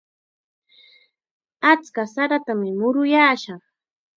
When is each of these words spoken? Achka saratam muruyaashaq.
Achka 1.71 2.01
saratam 2.13 2.59
muruyaashaq. 2.79 3.61